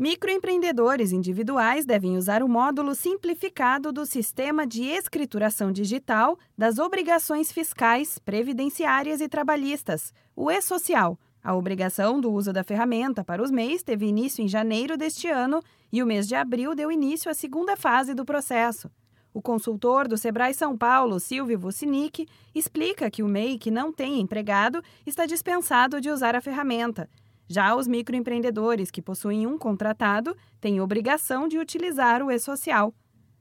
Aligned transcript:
Microempreendedores 0.00 1.12
individuais 1.12 1.84
devem 1.84 2.16
usar 2.16 2.42
o 2.42 2.48
módulo 2.48 2.94
simplificado 2.94 3.92
do 3.92 4.06
Sistema 4.06 4.66
de 4.66 4.82
Escrituração 4.84 5.70
Digital 5.70 6.38
das 6.56 6.78
Obrigações 6.78 7.52
Fiscais, 7.52 8.18
Previdenciárias 8.18 9.20
e 9.20 9.28
Trabalhistas, 9.28 10.14
o 10.34 10.50
E-Social. 10.50 11.18
A 11.44 11.54
obrigação 11.54 12.18
do 12.18 12.32
uso 12.32 12.50
da 12.50 12.64
ferramenta 12.64 13.22
para 13.22 13.42
os 13.42 13.50
MEIs 13.50 13.82
teve 13.82 14.06
início 14.06 14.42
em 14.42 14.48
janeiro 14.48 14.96
deste 14.96 15.28
ano 15.28 15.62
e 15.92 16.02
o 16.02 16.06
mês 16.06 16.26
de 16.26 16.34
abril 16.34 16.74
deu 16.74 16.90
início 16.90 17.30
à 17.30 17.34
segunda 17.34 17.76
fase 17.76 18.14
do 18.14 18.24
processo. 18.24 18.90
O 19.34 19.42
consultor 19.42 20.08
do 20.08 20.16
Sebrae 20.16 20.54
São 20.54 20.78
Paulo, 20.78 21.20
Silvio 21.20 21.58
Vucinic, 21.58 22.26
explica 22.54 23.10
que 23.10 23.22
o 23.22 23.28
MEI 23.28 23.58
que 23.58 23.70
não 23.70 23.92
tem 23.92 24.18
empregado 24.18 24.82
está 25.04 25.26
dispensado 25.26 26.00
de 26.00 26.08
usar 26.08 26.34
a 26.34 26.40
ferramenta 26.40 27.06
já 27.50 27.74
os 27.74 27.88
microempreendedores 27.88 28.92
que 28.92 29.02
possuem 29.02 29.44
um 29.44 29.58
contratado 29.58 30.36
têm 30.60 30.80
obrigação 30.80 31.48
de 31.48 31.58
utilizar 31.58 32.22
o 32.22 32.30
e-social. 32.30 32.94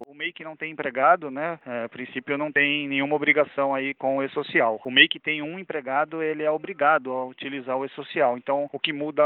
O 0.07 0.13
MEI 0.15 0.31
que 0.31 0.45
não 0.45 0.55
tem 0.55 0.71
empregado, 0.71 1.29
né, 1.29 1.59
é, 1.65 1.83
a 1.83 1.89
princípio 1.89 2.37
não 2.37 2.51
tem 2.51 2.87
nenhuma 2.87 3.15
obrigação 3.15 3.75
aí 3.75 3.93
com 3.93 4.17
o 4.17 4.23
e-social. 4.23 4.79
O 4.83 4.89
MEI 4.89 5.09
que 5.09 5.19
tem 5.19 5.41
um 5.41 5.59
empregado, 5.59 6.23
ele 6.23 6.41
é 6.41 6.49
obrigado 6.49 7.11
a 7.11 7.25
utilizar 7.25 7.77
o 7.77 7.85
e-social. 7.85 8.37
Então, 8.37 8.69
o 8.71 8.79
que 8.79 8.93
muda 8.93 9.23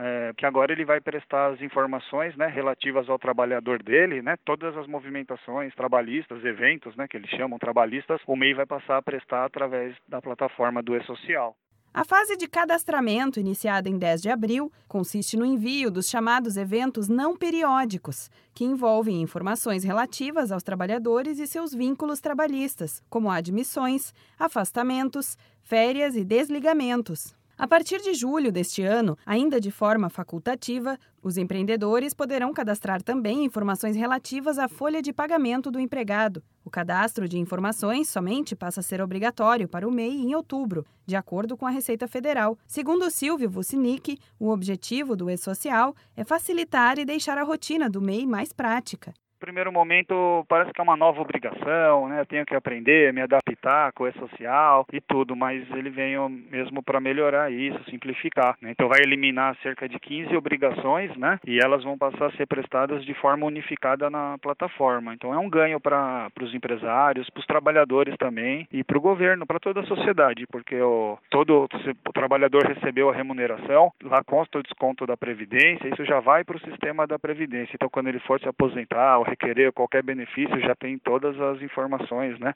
é 0.00 0.32
que 0.36 0.46
agora 0.46 0.72
ele 0.72 0.84
vai 0.84 1.00
prestar 1.00 1.52
as 1.52 1.60
informações, 1.60 2.36
né, 2.36 2.46
relativas 2.46 3.10
ao 3.10 3.18
trabalhador 3.18 3.82
dele, 3.82 4.22
né, 4.22 4.36
todas 4.44 4.76
as 4.76 4.86
movimentações 4.86 5.74
trabalhistas, 5.74 6.44
eventos, 6.44 6.94
né, 6.96 7.08
que 7.08 7.16
eles 7.16 7.30
chamam 7.30 7.58
trabalhistas, 7.58 8.20
o 8.26 8.36
MEI 8.36 8.54
vai 8.54 8.66
passar 8.66 8.98
a 8.98 9.02
prestar 9.02 9.44
através 9.44 9.94
da 10.08 10.22
plataforma 10.22 10.80
do 10.82 10.96
e-social. 10.96 11.56
A 11.94 12.04
fase 12.04 12.38
de 12.38 12.48
cadastramento, 12.48 13.38
iniciada 13.38 13.86
em 13.86 13.98
10 13.98 14.22
de 14.22 14.30
abril, 14.30 14.72
consiste 14.88 15.36
no 15.36 15.44
envio 15.44 15.90
dos 15.90 16.08
chamados 16.08 16.56
eventos 16.56 17.06
não 17.06 17.36
periódicos, 17.36 18.30
que 18.54 18.64
envolvem 18.64 19.20
informações 19.20 19.84
relativas 19.84 20.50
aos 20.50 20.62
trabalhadores 20.62 21.38
e 21.38 21.46
seus 21.46 21.74
vínculos 21.74 22.18
trabalhistas, 22.18 23.02
como 23.10 23.30
admissões, 23.30 24.14
afastamentos, 24.38 25.36
férias 25.60 26.16
e 26.16 26.24
desligamentos. 26.24 27.34
A 27.56 27.68
partir 27.68 28.00
de 28.00 28.14
julho 28.14 28.50
deste 28.50 28.82
ano, 28.82 29.16
ainda 29.24 29.60
de 29.60 29.70
forma 29.70 30.08
facultativa, 30.08 30.98
os 31.22 31.36
empreendedores 31.36 32.14
poderão 32.14 32.52
cadastrar 32.52 33.02
também 33.02 33.44
informações 33.44 33.94
relativas 33.94 34.58
à 34.58 34.68
folha 34.68 35.02
de 35.02 35.12
pagamento 35.12 35.70
do 35.70 35.78
empregado. 35.78 36.42
O 36.64 36.70
cadastro 36.70 37.28
de 37.28 37.38
informações 37.38 38.08
somente 38.08 38.56
passa 38.56 38.80
a 38.80 38.82
ser 38.82 39.00
obrigatório 39.00 39.68
para 39.68 39.86
o 39.86 39.92
MEI 39.92 40.16
em 40.16 40.34
outubro, 40.34 40.84
de 41.06 41.14
acordo 41.14 41.56
com 41.56 41.66
a 41.66 41.70
Receita 41.70 42.08
Federal. 42.08 42.58
Segundo 42.66 43.10
Silvio 43.10 43.50
Vucinic, 43.50 44.18
o 44.38 44.50
objetivo 44.50 45.14
do 45.14 45.30
E-Social 45.30 45.94
é 46.16 46.24
facilitar 46.24 46.98
e 46.98 47.04
deixar 47.04 47.38
a 47.38 47.44
rotina 47.44 47.88
do 47.88 48.00
MEI 48.00 48.26
mais 48.26 48.52
prática 48.52 49.12
primeiro 49.42 49.72
momento 49.72 50.46
parece 50.48 50.72
que 50.72 50.80
é 50.80 50.84
uma 50.84 50.96
nova 50.96 51.20
obrigação, 51.20 52.08
né? 52.08 52.24
Tenho 52.26 52.46
que 52.46 52.54
aprender, 52.54 53.12
me 53.12 53.20
adaptar 53.20 53.92
o 53.98 54.12
social 54.12 54.86
e 54.92 55.00
tudo, 55.00 55.34
mas 55.34 55.68
ele 55.72 55.90
veio 55.90 56.28
mesmo 56.28 56.80
para 56.82 57.00
melhorar 57.00 57.50
isso, 57.50 57.90
simplificar. 57.90 58.56
Né? 58.60 58.70
Então 58.70 58.88
vai 58.88 59.00
eliminar 59.00 59.56
cerca 59.62 59.88
de 59.88 59.98
15 59.98 60.36
obrigações, 60.36 61.16
né? 61.16 61.40
E 61.44 61.58
elas 61.58 61.82
vão 61.82 61.98
passar 61.98 62.26
a 62.26 62.32
ser 62.32 62.46
prestadas 62.46 63.04
de 63.04 63.14
forma 63.14 63.46
unificada 63.46 64.08
na 64.08 64.38
plataforma. 64.38 65.12
Então 65.12 65.34
é 65.34 65.38
um 65.38 65.50
ganho 65.50 65.80
para 65.80 66.30
os 66.40 66.54
empresários, 66.54 67.28
para 67.30 67.40
os 67.40 67.46
trabalhadores 67.46 68.16
também 68.16 68.68
e 68.72 68.84
para 68.84 68.98
o 68.98 69.00
governo, 69.00 69.46
para 69.46 69.58
toda 69.58 69.80
a 69.80 69.86
sociedade, 69.86 70.46
porque 70.46 70.80
o, 70.80 71.18
todo 71.30 71.68
o 72.08 72.12
trabalhador 72.12 72.64
recebeu 72.64 73.10
a 73.10 73.14
remuneração, 73.14 73.92
lá 74.04 74.22
consta 74.22 74.58
o 74.58 74.62
desconto 74.62 75.04
da 75.04 75.16
previdência, 75.16 75.88
isso 75.88 76.04
já 76.04 76.20
vai 76.20 76.44
para 76.44 76.56
o 76.56 76.60
sistema 76.60 77.06
da 77.06 77.18
previdência. 77.18 77.74
Então 77.74 77.88
quando 77.88 78.08
ele 78.08 78.20
for 78.20 78.38
se 78.40 78.48
aposentar 78.48 79.18
requerer 79.32 79.72
qualquer 79.72 80.02
benefício 80.02 80.60
já 80.60 80.74
tem 80.74 80.98
todas 80.98 81.38
as 81.40 81.62
informações, 81.62 82.38
né? 82.38 82.54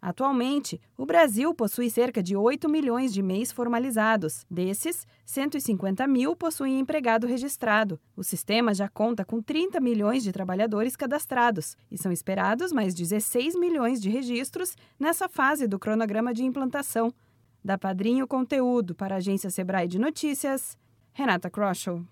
Atualmente, 0.00 0.80
o 0.96 1.06
Brasil 1.06 1.52
possui 1.54 1.90
cerca 1.90 2.22
de 2.22 2.36
8 2.36 2.68
milhões 2.68 3.12
de 3.12 3.22
MEIs 3.22 3.50
formalizados. 3.50 4.44
Desses, 4.48 5.06
150 5.24 6.06
mil 6.06 6.36
possuem 6.36 6.78
empregado 6.78 7.26
registrado. 7.26 7.98
O 8.14 8.22
sistema 8.22 8.74
já 8.74 8.88
conta 8.88 9.24
com 9.24 9.42
30 9.42 9.80
milhões 9.80 10.22
de 10.22 10.32
trabalhadores 10.32 10.94
cadastrados 10.94 11.76
e 11.90 11.96
são 11.96 12.12
esperados 12.12 12.72
mais 12.72 12.94
16 12.94 13.58
milhões 13.58 14.00
de 14.00 14.10
registros 14.10 14.76
nessa 15.00 15.28
fase 15.28 15.66
do 15.66 15.78
cronograma 15.78 16.32
de 16.32 16.44
implantação. 16.44 17.12
Da 17.64 17.76
Padrinho 17.76 18.28
Conteúdo 18.28 18.94
para 18.94 19.14
a 19.14 19.18
agência 19.18 19.50
Sebrae 19.50 19.88
de 19.88 19.98
Notícias, 19.98 20.78
Renata 21.12 21.50
Kroschel. 21.50 22.04